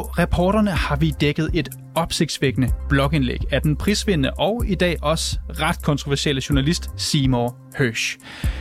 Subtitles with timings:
[0.00, 5.82] reporterne har vi dækket et opsigtsvækkende blogindlæg af den prisvindende og i dag også ret
[5.82, 8.18] kontroversielle journalist Seymour Hersh.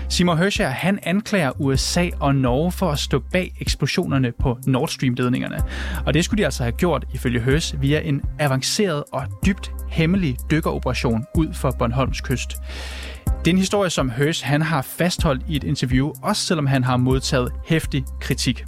[0.09, 4.89] Seymour Hersh er, han anklager USA og Norge for at stå bag eksplosionerne på Nord
[4.89, 5.63] Stream-ledningerne.
[6.05, 10.37] Og det skulle de altså have gjort, ifølge Hersh, via en avanceret og dybt hemmelig
[10.51, 12.49] dykkeroperation ud for Bornholms kyst.
[13.25, 16.83] Det er en historie, som Hersh han har fastholdt i et interview, også selvom han
[16.83, 18.65] har modtaget hæftig kritik.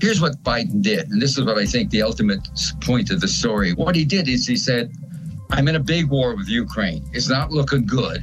[0.00, 2.40] Here's what Biden did, and this is what I think the ultimate
[2.80, 3.72] point of the story.
[3.74, 4.90] What he did is he said,
[5.50, 7.02] I'm in a big war with Ukraine.
[7.12, 8.20] It's not looking good.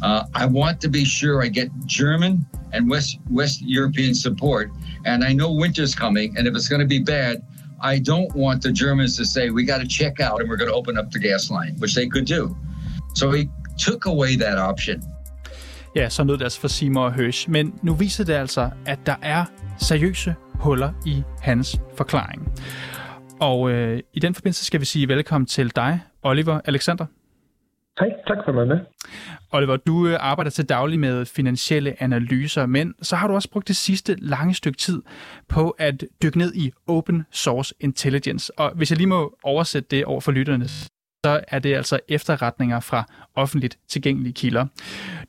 [0.00, 4.70] Uh, I want to be sure I get German and West, West European support.
[5.04, 7.42] And I know winter's coming, and if it's going to be bad,
[7.80, 10.70] I don't want the Germans to say, we got to check out and we're going
[10.70, 12.56] to open up the gas line, which they could do.
[13.14, 15.02] So he took away that option.
[15.94, 17.50] Ja, så nød det altså for Seymour Hersh.
[17.50, 19.44] Men nu viser det altså, at der er
[19.78, 22.52] seriøse huller i hans forklaring.
[23.40, 27.06] Og øh, i den forbindelse skal vi sige velkommen til dig, Oliver Alexander.
[27.98, 28.78] Hej, tak for mig med.
[29.52, 33.68] Oliver, du øh, arbejder til daglig med finansielle analyser, men så har du også brugt
[33.68, 35.02] det sidste lange stykke tid
[35.48, 38.58] på at dykke ned i open source intelligence.
[38.58, 40.64] Og hvis jeg lige må oversætte det over for lytterne,
[41.28, 43.00] så er det altså efterretninger fra
[43.34, 44.64] offentligt tilgængelige kilder.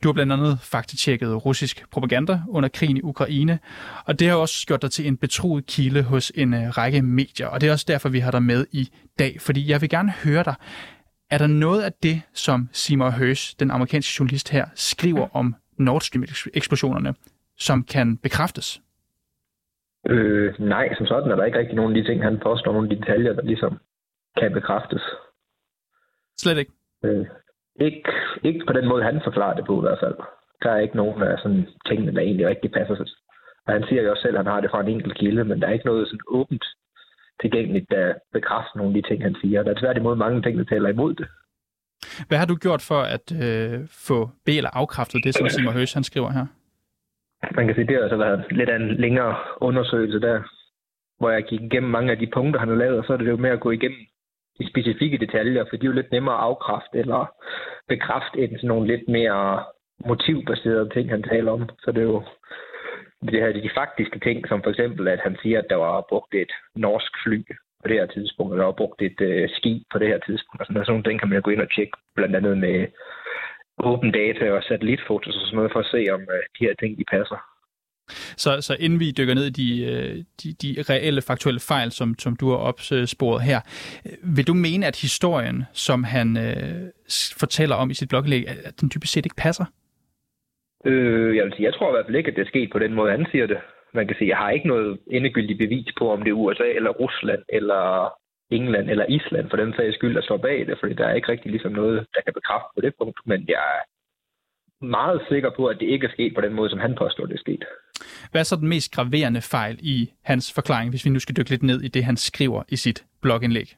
[0.02, 3.58] Du har blandt andet faktatjekket russisk propaganda under krigen i Ukraine,
[4.06, 7.46] og det har også gjort dig til en betroet kilde hos en øh, række medier,
[7.46, 10.12] og det er også derfor, vi har dig med i dag, fordi jeg vil gerne
[10.24, 10.54] høre dig.
[11.30, 16.00] Er der noget af det, som Seymour Hersh, den amerikanske journalist her, skriver om Nord
[16.00, 17.14] Stream-eksplosionerne,
[17.58, 18.80] som kan bekræftes?
[20.08, 22.88] Øh, nej, som sådan er der ikke rigtig nogen af de ting, han påstår, nogle
[22.88, 23.78] af de detaljer, der ligesom
[24.40, 25.02] kan bekræftes.
[26.42, 26.72] Slet ikke?
[27.04, 27.26] Øh,
[27.86, 28.02] ikke,
[28.48, 30.16] ikke på den måde, han forklarer det på i hvert fald.
[30.62, 33.06] Der er ikke nogen af sådan tingene, der egentlig rigtig passer sig.
[33.66, 35.60] Og han siger jo også selv, at han har det fra en enkelt kilde, men
[35.60, 36.64] der er ikke noget sådan åbent
[37.40, 39.62] tilgængeligt, der bekræfter nogle af de ting, han siger.
[39.62, 41.26] Der er tværtimod mange ting, der taler imod det.
[42.28, 45.92] Hvad har du gjort for at øh, få be- eller afkræftet det, som Simon Høs
[45.92, 46.46] han skriver her?
[47.56, 50.42] Man kan sige, det har altså været lidt af en længere undersøgelse der,
[51.18, 53.28] hvor jeg gik igennem mange af de punkter, han har lavet, og så er det
[53.28, 53.98] jo med at gå igennem
[54.58, 57.32] de specifikke detaljer, for de er jo lidt nemmere at afkræfte eller
[57.88, 59.64] bekræfte end sådan nogle lidt mere
[60.06, 61.68] motivbaserede ting, han taler om.
[61.82, 62.22] Så det er jo
[63.22, 66.34] det her, de faktiske ting, som for eksempel, at han siger, at der var brugt
[66.34, 67.42] et norsk fly
[67.82, 70.60] på det her tidspunkt, og der var brugt et øh, skib på det her tidspunkt.
[70.60, 72.86] Og sådan, sådan nogle ting kan man jo gå ind og tjekke, blandt andet med
[73.78, 76.98] åben data og satellitfotos og sådan noget, for at se, om øh, de her ting,
[76.98, 77.38] de passer.
[78.36, 82.18] Så, så inden vi dykker ned i de, øh, de, de reelle faktuelle fejl, som,
[82.18, 83.60] som du har opsporet her,
[84.06, 86.90] øh, vil du mene, at historien, som han øh,
[87.38, 89.64] fortæller om i sit bloglæg, at den dybest set ikke passer?
[90.84, 92.78] Øh, jeg, vil sige, jeg tror i hvert fald ikke, at det er sket på
[92.78, 93.58] den måde, han siger det.
[93.94, 96.90] Man kan sige, jeg har ikke noget endegyldigt bevis på, om det er USA eller
[96.90, 98.12] Rusland eller
[98.50, 101.28] England eller Island for den sags skyld, der står bag det, fordi der er ikke
[101.28, 103.18] rigtig ligesom noget, der kan bekræfte på det punkt.
[103.26, 103.82] Men jeg er
[104.86, 107.34] meget sikker på, at det ikke er sket på den måde, som han påstår, det
[107.34, 107.64] er sket.
[108.30, 111.50] Hvad er så den mest graverende fejl i hans forklaring, hvis vi nu skal dykke
[111.50, 113.76] lidt ned i det, han skriver i sit blogindlæg?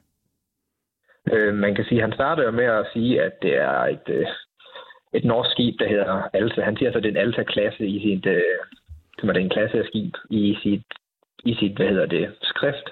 [1.31, 4.25] Øh, man kan sige, at han starter med at sige, at det er et, øh,
[5.13, 6.61] et norsk skib, der hedder Alta.
[6.61, 8.41] Han siger så, at det er en Alta-klasse i sit, øh,
[9.19, 10.85] som er det en klasse af skib i sit,
[11.45, 12.87] i sit, hvad hedder det, skrift.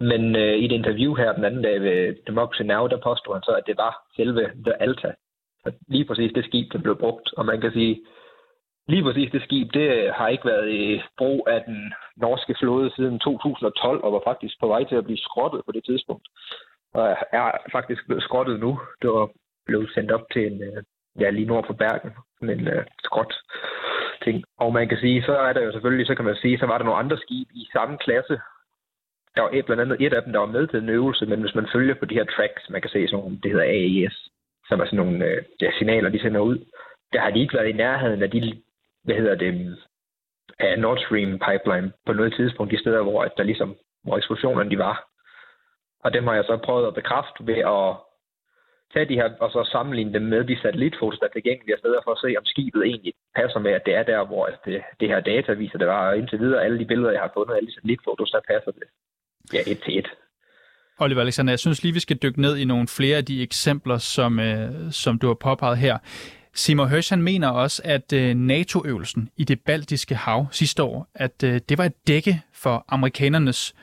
[0.00, 3.42] Men øh, i et interview her den anden dag ved Democracy Now, der påstod han
[3.42, 5.12] så, at det var selve The Alta.
[5.88, 7.34] Lige præcis det skib, der blev brugt.
[7.36, 8.00] Og man kan sige,
[8.90, 12.90] lige præcis det skib, det øh, har ikke været i brug af den norske flåde
[12.96, 16.26] siden 2012, og var faktisk på vej til at blive skrottet på det tidspunkt.
[16.94, 18.80] Og er faktisk blevet skrottet nu.
[19.02, 19.28] Det var
[19.66, 20.82] blevet sendt op til en, øh,
[21.20, 23.32] ja, lige nord for Bergen, men uh, øh, skrot
[24.24, 24.44] ting.
[24.58, 26.78] Og man kan sige, så er der jo selvfølgelig, så kan man sige, så var
[26.78, 28.40] der nogle andre skib i samme klasse.
[29.36, 31.40] Der var et, blandt andet et af dem, der var med til en øvelse, men
[31.40, 34.16] hvis man følger på de her tracks, man kan se sådan nogle, det hedder AES,
[34.68, 36.58] som er sådan nogle ja, signaler, de sender ud,
[37.12, 38.62] der har de ikke været i nærheden af de,
[39.04, 39.78] hvad hedder det,
[40.58, 44.78] af Nord Stream pipeline på noget tidspunkt, de steder, hvor der ligesom, hvor eksplosionerne de
[44.78, 44.96] var.
[46.04, 47.88] Og dem har jeg så prøvet at bekræfte ved at
[48.92, 52.12] tage de her, og så sammenligne dem med de satellitfotos, der er tilgængelige steder, for
[52.12, 55.20] at se, om skibet egentlig passer med, at det er der, hvor det, det her
[55.20, 56.08] data viser, det var.
[56.08, 58.88] Og indtil videre, alle de billeder, jeg har fundet, alle de satellitfotos, der passer det.
[59.54, 60.08] Ja, et til et.
[61.00, 63.98] Oliver Alexander, jeg synes lige, vi skal dykke ned i nogle flere af de eksempler,
[63.98, 65.98] som, øh, som du har påpeget her.
[66.54, 71.42] Simon Hirsch han mener også, at øh, NATO-øvelsen i det baltiske hav sidste år, at
[71.44, 73.74] øh, det var et dække for amerikanernes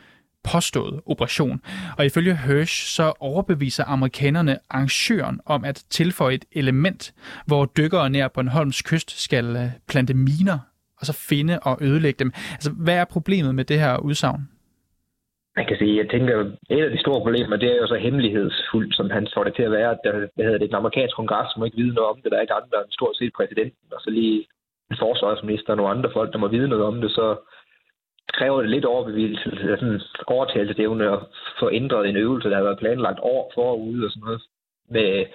[0.43, 1.61] påståede operation.
[1.97, 7.13] Og ifølge Hirsch så overbeviser amerikanerne arrangøren om at tilføje et element,
[7.45, 10.59] hvor dykkere nær Bornholms kyst skal øh, plante miner
[10.99, 12.33] og så finde og ødelægge dem.
[12.51, 14.49] Altså, hvad er problemet med det her udsagn?
[15.57, 16.35] Man kan sige, jeg tænker,
[16.69, 19.67] et af de store problemer, det er jo så hemmelighedsfuldt, som han får det til
[19.67, 19.97] at være.
[20.03, 22.31] Der, hvad hedder det, den amerikanske kongres må ikke vide noget om det.
[22.31, 24.47] Der er ikke andre end stort set præsidenten, og så lige
[24.91, 27.27] en forsvarsminister og nogle andre folk, der må vide noget om det, så
[28.37, 29.49] kræver det lidt overbeviselse,
[29.79, 31.19] sådan overtagelsesevne at
[31.59, 34.41] få ændret en øvelse, der har været planlagt år forude og sådan noget.
[34.95, 35.25] Med,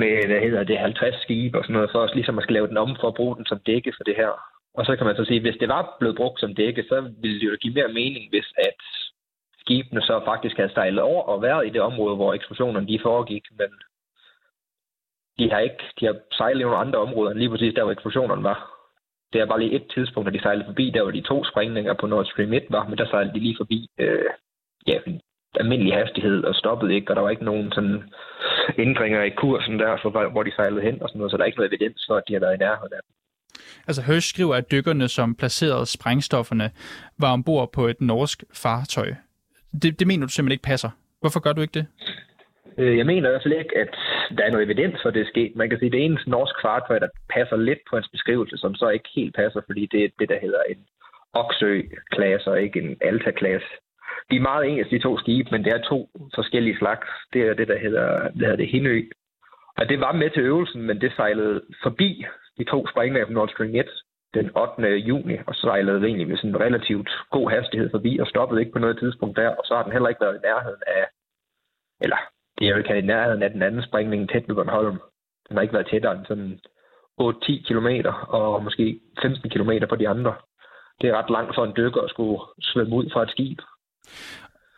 [0.00, 2.68] med, hvad hedder det, 50 skibe og sådan noget, for os ligesom at skal lave
[2.68, 4.32] den om for at bruge den som dække for det her.
[4.74, 6.96] Og så kan man så sige, at hvis det var blevet brugt som dække, så
[7.22, 8.80] ville det jo give mere mening, hvis at
[9.70, 13.44] skibene så faktisk havde sejlet over og været i det område, hvor eksplosionerne de foregik,
[13.58, 13.70] men
[15.38, 17.92] de har ikke, de har sejlet i nogle andre områder, end lige præcis der, hvor
[17.92, 18.58] eksplosionerne var.
[19.32, 21.94] Det er bare lige et tidspunkt, at de sejlede forbi, der hvor de to sprængninger
[21.94, 24.30] på Nord Stream 1 var, men der sejlede de lige forbi øh,
[24.86, 24.98] ja,
[25.60, 28.02] almindelig hastighed og stoppede ikke, og der var ikke nogen sådan
[28.84, 31.50] ændringer i kursen der, for, hvor de sejlede hen og sådan noget, så der er
[31.50, 33.00] ikke noget evidens for, at de har været i nærheden af
[33.88, 36.70] Altså Hirsch skriver, at dykkerne, som placerede sprængstofferne,
[37.18, 39.10] var ombord på et norsk fartøj.
[39.72, 40.90] Det, det mener du simpelthen ikke passer.
[41.20, 41.86] Hvorfor gør du ikke det?
[42.78, 43.94] Øh, jeg mener i hvert fald ikke, at
[44.36, 45.56] der er noget evidens for, at det er sket.
[45.56, 48.74] Man kan sige, at det eneste norsk fartøj, der passer lidt på hans beskrivelse, som
[48.74, 50.80] så ikke helt passer, fordi det er det, der hedder en
[51.32, 53.68] Oksø-klasse og ikke en Alta-klasse.
[54.30, 57.08] De er meget ens, de to skibe, men det er to forskellige slags.
[57.32, 59.02] Det er det, der hedder, det hedder det Hindø.
[59.76, 62.24] Og det var med til øvelsen, men det sejlede forbi
[62.58, 63.88] de to sprængninger på Nord Stream 1
[64.34, 64.82] den 8.
[65.10, 68.78] juni, og sejlede egentlig med sådan en relativt god hastighed forbi, og stoppede ikke på
[68.78, 71.04] noget tidspunkt der, og så har den heller ikke været i nærheden af,
[72.00, 72.20] eller
[72.58, 74.98] det er jo ikke i nærheden af den anden springning tæt ved Bornholm.
[75.48, 76.60] Den har ikke været tættere end sådan
[77.20, 77.90] 8-10 km,
[78.28, 80.34] og måske 15 km på de andre.
[81.00, 83.58] Det er ret langt for en dykker at skulle svømme ud fra et skib.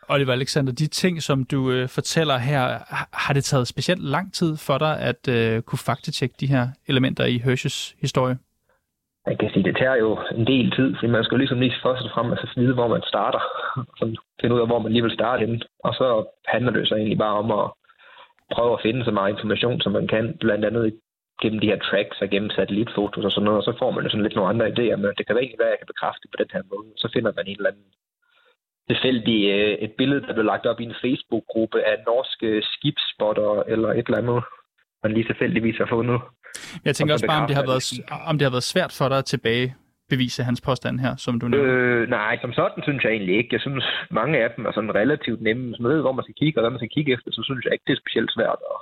[0.09, 2.79] Oliver Alexander, de ting, som du øh, fortæller her,
[3.13, 7.25] har det taget specielt lang tid for dig at øh, kunne faktatjekke de her elementer
[7.25, 8.37] i Hershes historie?
[9.27, 12.05] Man kan sige, det tager jo en del tid, fordi man skal ligesom lige først
[12.05, 13.41] og fremmest altså vide, hvor man starter,
[14.01, 14.07] og
[14.41, 15.59] finde ud af, hvor man lige vil starte henne.
[15.83, 16.07] Og så
[16.47, 17.65] handler det så egentlig bare om at
[18.55, 20.99] prøve at finde så meget information, som man kan, blandt andet
[21.41, 24.09] gennem de her tracks og gennem satellitfotos og sådan noget, og så får man jo
[24.09, 26.49] sådan lidt nogle andre idéer, men det kan være, hvad jeg kan bekræfte på den
[26.53, 26.87] her måde.
[26.97, 27.89] Så finder man en eller anden
[28.89, 33.89] tilfældig øh, et billede, der blev lagt op i en Facebook-gruppe af norske skibsspotter eller
[33.89, 34.43] et eller andet,
[35.03, 36.19] man lige tilfældigvis har fundet.
[36.85, 37.83] Jeg tænker også bare, om det, har været,
[38.29, 39.75] om det har været svært for dig at tilbage
[40.09, 41.73] bevise hans påstand her, som du nævner?
[41.73, 43.49] Øh, nej, som sådan synes jeg egentlig ikke.
[43.51, 45.63] Jeg synes, mange af dem er sådan relativt nemme.
[45.67, 47.65] Hvis man ved, hvor man skal kigge, og hvad man skal kigge efter, så synes
[47.65, 48.79] jeg ikke, det er specielt svært at,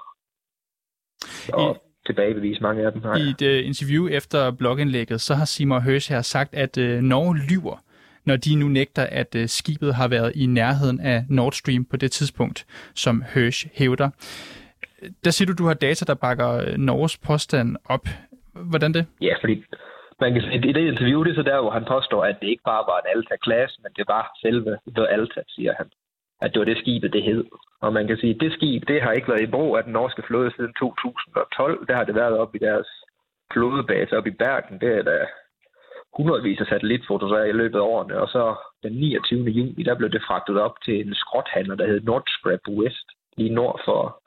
[1.53, 3.01] at I, tilbagebevise mange af dem.
[3.01, 3.15] Nej.
[3.15, 7.37] I et uh, interview efter blogindlægget, så har Simon Høs her sagt, at uh, Norge
[7.49, 7.77] lyver
[8.25, 11.97] når de nu nægter, at øh, skibet har været i nærheden af Nord Stream på
[11.97, 12.65] det tidspunkt,
[12.95, 14.09] som Hirsch hævder.
[15.23, 18.05] Der siger du, du har data, der bakker øh, Norges påstand op.
[18.71, 19.05] Hvordan det?
[19.21, 19.63] Ja, fordi
[20.21, 22.47] man kan sige, i det interview, det er så der, hvor han påstår, at det
[22.47, 25.87] ikke bare var en Alta-klasse, men det var selve The Alta, siger han.
[26.41, 27.43] At det var det skibet, det hed.
[27.81, 29.93] Og man kan sige, at det skib, det har ikke været i brug af den
[29.93, 31.87] norske flåde siden 2012.
[31.87, 32.87] Der har det været op i deres
[33.53, 34.79] flådebase op i Bergen.
[34.79, 35.17] Det er da
[36.17, 39.49] hundredvis af satellitfotos af i løbet af årene, og så den 29.
[39.49, 43.81] juni, der blev det fragtet op til en skråthandler, der hed Nordscrap West, lige nord
[43.85, 44.21] for,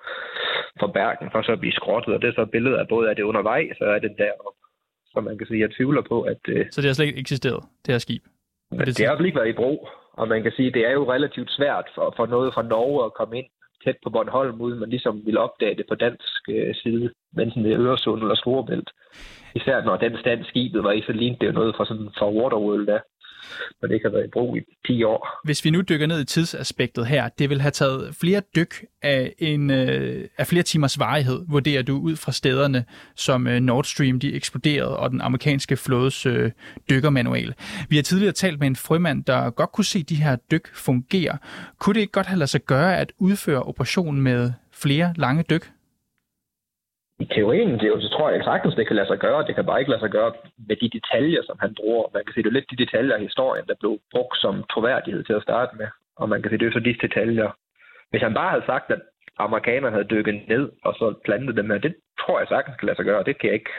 [0.81, 3.17] for Bergen, for så at blive skrottet, og det er så billeder af både af
[3.17, 4.61] det undervejs, og af det deroppe.
[5.13, 6.41] Så man kan sige, at jeg tvivler på, at...
[6.49, 8.23] Øh, så det har slet ikke eksisteret, det her skib?
[8.71, 11.13] Det, det har også ikke været i brug, og man kan sige, det er jo
[11.13, 13.47] relativt svært for, for noget fra Norge at komme ind
[13.85, 17.73] tæt på Bornholm, uden man ligesom ville opdage det på dansk øh, side, enten ved
[17.73, 18.91] Øresund eller Storebælt.
[19.55, 22.31] Især når den stand skibet var i, så lignede det jo noget fra, sådan, fra
[22.31, 23.01] Waterworld der
[23.81, 25.41] når det ikke har været i brug i 10 år.
[25.45, 29.35] Hvis vi nu dykker ned i tidsaspektet her, det vil have taget flere dyk af,
[29.39, 32.85] en, øh, af flere timers varighed, vurderer du ud fra stederne,
[33.17, 36.51] som øh, Nord Stream de eksploderede, og den amerikanske flådes øh,
[36.91, 37.55] dykkermanual.
[37.89, 41.39] Vi har tidligere talt med en frømand, der godt kunne se de her dyk fungere.
[41.79, 45.74] Kunne det ikke godt have lade sig gøre at udføre operationen med flere lange dyk?
[47.19, 49.47] I teorien, det, jo, så tror jeg sagtens, det kan lade sig gøre.
[49.47, 50.33] Det kan bare ikke lade sig gøre
[50.69, 52.05] med de detaljer, som han bruger.
[52.15, 55.25] Man kan sige, det er lidt de detaljer i historien, der blev brugt som troværdighed
[55.25, 55.89] til at starte med.
[56.17, 57.51] Og man kan sige, det er så de detaljer.
[58.11, 59.03] Hvis han bare havde sagt, at
[59.39, 62.97] amerikanerne havde dykket ned og så plantet dem her, det tror jeg sagtens kan lade
[62.97, 63.25] sig gøre.
[63.25, 63.75] Det kan jeg ikke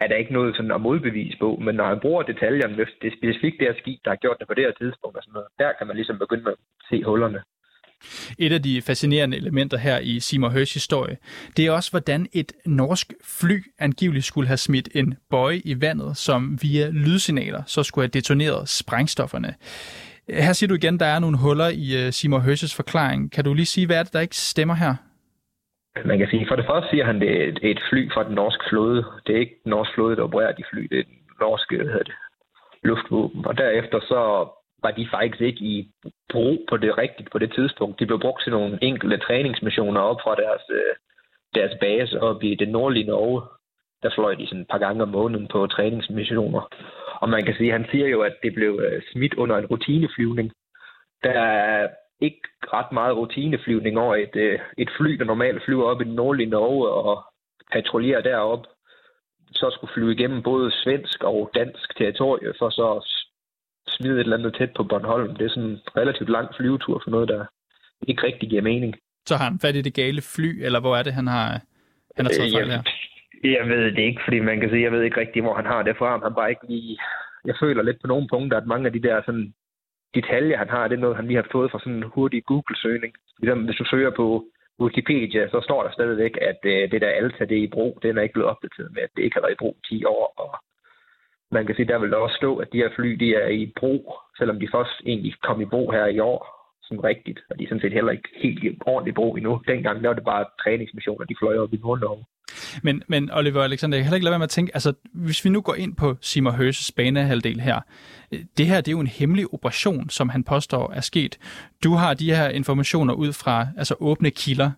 [0.00, 3.16] er der ikke noget sådan at modbevise på, men når han bruger detaljerne, det er
[3.18, 5.48] specifikt det her skib, der har gjort det på det her tidspunkt, og sådan noget,
[5.58, 6.56] der kan man ligesom begynde at
[6.88, 7.42] se hullerne.
[8.38, 11.16] Et af de fascinerende elementer her i Seymour Hersh historie,
[11.56, 16.16] det er også, hvordan et norsk fly angiveligt skulle have smidt en bøje i vandet,
[16.16, 19.54] som via lydsignaler så skulle have detoneret sprængstofferne.
[20.28, 23.32] Her siger du igen, der er nogle huller i øh, Seymour Hersh's forklaring.
[23.32, 24.94] Kan du lige sige, hvad er det, der ikke stemmer her?
[26.04, 28.34] Man kan sige, for det første siger han, det er et, et fly fra den
[28.34, 29.04] norske flåde.
[29.26, 30.82] Det er ikke den norske flåde, der opererer de fly.
[30.90, 32.14] Det er den norske hvad det,
[32.82, 33.46] luftvåben.
[33.46, 34.48] Og derefter så
[34.82, 35.90] var de faktisk ikke i
[36.32, 38.00] brug på det rigtigt på det tidspunkt.
[38.00, 40.94] De blev brugt til nogle enkelte træningsmissioner op fra deres, øh,
[41.54, 43.42] deres base op i det nordlige Norge.
[44.02, 46.60] Der fløj de sådan et par gange om måneden på træningsmissioner.
[47.20, 50.52] Og man kan sige, han siger jo, at det blev øh, smidt under en rutineflyvning.
[51.22, 51.88] Der er
[52.20, 52.40] ikke
[52.72, 56.50] ret meget rutineflyvning over et, øh, et fly, der normalt flyver op i den nordlige
[56.50, 57.24] Norge og
[57.72, 58.66] patruljerer derop.
[59.52, 63.02] Så skulle flyve igennem både svensk og dansk territorie for så at
[63.98, 65.36] smide et eller andet tæt på Bornholm.
[65.36, 67.44] Det er sådan en relativt lang flyvetur for noget, der
[68.08, 68.94] ikke rigtig giver mening.
[69.26, 71.48] Så har han fat i det gale fly, eller hvor er det, han har,
[72.16, 72.82] han har taget fejl her?
[73.44, 75.82] Jeg ved det ikke, fordi man kan sige, jeg ved ikke rigtig, hvor han har
[75.82, 76.20] det fra.
[76.24, 76.98] Han bare ikke lige...
[77.44, 79.54] Jeg føler lidt på nogle punkter, at mange af de der sådan,
[80.14, 83.12] detaljer, han har, det er noget, han lige har fået fra sådan en hurtig Google-søgning.
[83.40, 84.26] Ligesom hvis du søger på
[84.80, 87.98] Wikipedia, så står der stadigvæk, at øh, det der Alta, det er i brug.
[88.02, 90.24] Den er ikke blevet opdateret med, at det ikke har været i brug 10 år.
[90.42, 90.50] Og
[91.50, 94.16] man kan sige, der vil også stå, at de her fly, de er i brug,
[94.38, 96.40] selvom de først egentlig kom i brug her i år,
[96.82, 99.62] som rigtigt, og de er sådan set heller ikke helt i ordentlig brug endnu.
[99.66, 102.24] Dengang der var det bare træningsmissioner, de fløj op i Nordnorge.
[102.82, 105.44] Men, men Oliver Alexander, jeg kan heller ikke lade være med at tænke, altså hvis
[105.44, 107.80] vi nu går ind på Simon Høses banehalvdel her,
[108.32, 111.38] øh, det her det er jo en hemmelig operation, som han påstår er sket.
[111.84, 114.70] Du har de her informationer ud fra altså åbne kilder.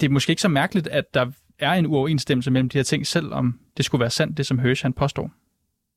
[0.00, 1.26] Det er måske ikke så mærkeligt, at der
[1.58, 4.82] er en uoverensstemmelse mellem de her ting, selvom det skulle være sandt, det som Høs
[4.82, 5.30] han påstår.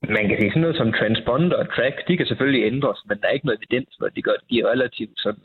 [0.09, 3.27] Man kan sige sådan noget som transponder og track, de kan selvfølgelig ændres, men der
[3.27, 5.43] er ikke noget evidens for, at de, gør, de er relativt sådan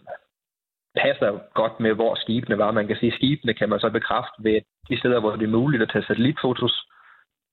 [0.96, 2.70] passer godt med, hvor skibene var.
[2.70, 5.58] Man kan sige, at skibene kan man så bekræfte ved de steder, hvor det er
[5.60, 6.74] muligt at tage satellitfotos,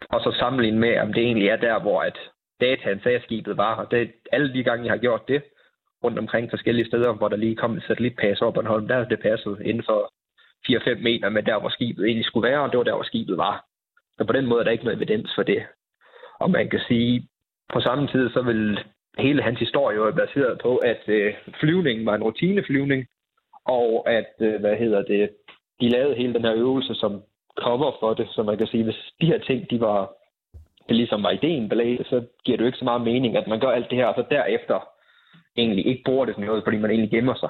[0.10, 2.18] og så sammenligne med, om det egentlig er der, hvor at
[2.62, 3.76] dataen sagde, at skibet var.
[3.76, 5.44] Og det, alle de gange, jeg har gjort det,
[6.04, 9.20] rundt omkring forskellige steder, hvor der lige kom et satellitpas over Bornholm, der er det
[9.20, 10.12] passet inden for
[10.70, 13.38] 4-5 meter med der, hvor skibet egentlig skulle være, og det var der, hvor skibet
[13.38, 13.66] var.
[14.18, 15.64] Så på den måde er der ikke noget evidens for det.
[16.40, 17.28] Og man kan sige,
[17.74, 18.80] på samme tid, så vil
[19.18, 23.06] hele hans historie være baseret på, at øh, flyvningen var en rutineflyvning,
[23.66, 25.30] og at, øh, hvad hedder det,
[25.82, 27.24] de lavede hele den her øvelse som
[27.58, 30.14] cover for det, så man kan sige, hvis de her ting, de var,
[30.88, 33.60] det ligesom var ideen bag så giver det jo ikke så meget mening, at man
[33.60, 34.80] gør alt det her, og så derefter
[35.58, 37.50] egentlig ikke bruger det som noget, fordi man egentlig gemmer sig.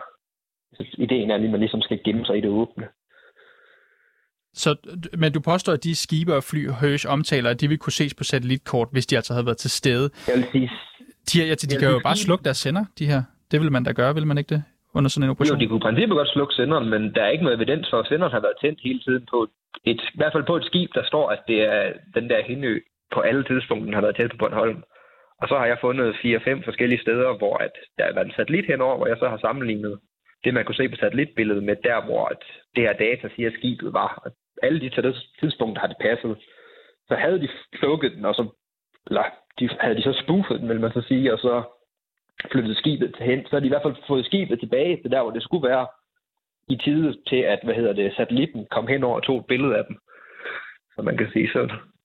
[0.73, 2.87] Så ideen er, at man ligesom skal gemme sig i det åbne.
[4.53, 4.75] Så,
[5.17, 8.13] men du påstår, at de skibe og fly, Høs omtaler, at de vil kunne ses
[8.13, 10.09] på satellitkort, hvis de altså havde været til stede.
[10.27, 10.71] Jeg vil sige...
[11.33, 13.23] De, ja, de kan jo bare slukke deres sender, de her.
[13.51, 14.63] Det vil man da gøre, vil man ikke det?
[14.97, 15.57] under sådan en operation?
[15.57, 17.99] Jo, de kunne i princippet godt slukke senderen, men der er ikke noget evidens for,
[17.99, 19.39] at senderen har været tændt hele tiden på
[19.91, 21.83] et, i hvert fald på et skib, der står, at det er
[22.17, 22.73] den der hindø
[23.13, 24.79] på alle tidspunkter har været tæt på Bornholm.
[25.41, 28.65] Og så har jeg fundet 4-5 forskellige steder, hvor at der er været en satellit
[28.65, 29.99] henover, hvor jeg så har sammenlignet
[30.43, 32.43] det, man kunne se på satellitbilledet med der, hvor at
[32.75, 34.21] det her data siger, at skibet var.
[34.25, 34.31] Og
[34.63, 36.37] alle de tidspunkter har det passet.
[37.07, 38.43] Så havde de plukket den, og så,
[39.07, 39.23] eller
[39.59, 41.63] de, havde de så spoofet den, vil man så sige, og så
[42.51, 45.21] flyttet skibet til hen, så har de i hvert fald fået skibet tilbage til der,
[45.21, 45.87] hvor det skulle være
[46.69, 49.77] i tide til, at hvad hedder det, satellitten kom hen over og tog et billede
[49.77, 49.97] af dem.
[50.95, 51.59] Så man kan sige, så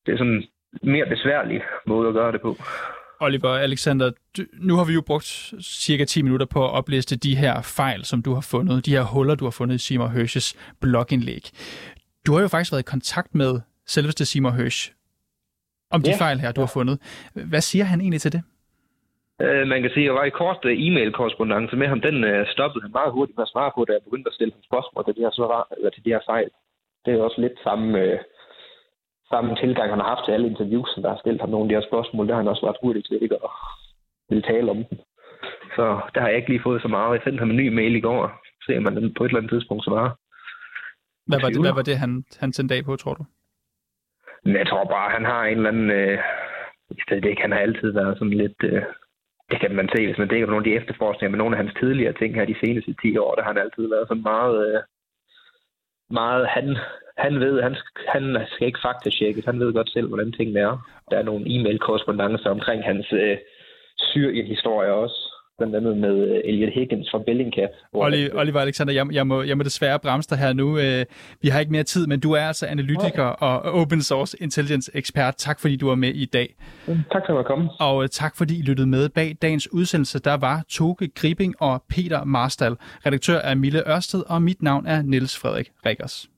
[0.07, 0.45] det er sådan
[0.83, 2.57] en mere besværlig måde at gøre det på.
[3.21, 4.13] Oliver Alexander,
[4.53, 8.23] nu har vi jo brugt cirka 10 minutter på at opliste de her fejl, som
[8.23, 11.51] du har fundet, de her huller, du har fundet i Simon Høsches blogindlæg.
[12.27, 14.93] Du har jo faktisk været i kontakt med selveste Simon Høsch
[15.95, 16.17] om de ja.
[16.25, 16.97] fejl her, du har fundet.
[17.53, 18.43] Hvad siger han egentlig til det?
[19.45, 22.01] Øh, man kan sige, at jeg var i kort uh, e-mail-korrespondence med ham.
[22.09, 24.53] Den uh, stoppede han meget hurtigt med at svare på, da jeg begyndte at stille
[24.57, 26.49] ham spørgsmål til de her, svar, eller til de her fejl.
[27.05, 28.19] Det er også lidt samme, uh,
[29.33, 31.79] samme tilgang, han har haft til alle interviews, der har stillet ham nogle af de
[31.79, 32.27] her spørgsmål.
[32.27, 33.51] Der har han også været hurtigt til ikke at
[34.33, 34.99] ville tale om dem.
[35.77, 35.85] Så
[36.15, 37.15] der har jeg ikke lige fået så meget.
[37.15, 38.21] Jeg sendte ham en ny mail i går,
[38.67, 40.11] se om man på et eller andet tidspunkt svarer.
[41.27, 43.25] Hvad var det, hvad var det han, han sendte af på, tror du?
[44.59, 45.91] Jeg tror bare, han har en eller anden...
[45.91, 46.19] Øh,
[47.09, 48.59] det ikke, han har altid været sådan lidt...
[48.65, 48.83] Øh,
[49.51, 51.63] det kan man se, hvis man dækker på nogle af de efterforskninger med nogle af
[51.63, 54.57] hans tidligere ting her de seneste 10 år, der har han altid været sådan meget,
[54.67, 54.81] øh,
[56.11, 56.77] meget han,
[57.17, 57.77] han ved, han,
[58.09, 60.75] han skal ikke faktatjekkes, han ved godt selv, hvordan tingene er.
[61.11, 63.37] Der er nogle e-mail-korrespondencer omkring hans øh,
[64.11, 67.71] Syrien-historie også blandt andet med øh, Elliot Higgins fra Bellingcat.
[67.93, 70.79] Oliver, Oliver Alexander, jeg, jeg, må, jeg må desværre bremse dig her nu.
[70.79, 71.05] Øh,
[71.43, 73.47] vi har ikke mere tid, men du er altså analytiker okay.
[73.47, 75.35] og open source intelligence ekspert.
[75.37, 76.55] Tak fordi du var med i dag.
[77.13, 77.71] Tak for at komme.
[77.81, 79.09] Og øh, tak fordi I lyttede med.
[79.09, 82.77] Bag dagens udsendelse, der var Toge Gribing og Peter Marstal.
[83.07, 86.32] Redaktør er Mille Ørsted, og mit navn er Niels Frederik Rikkers.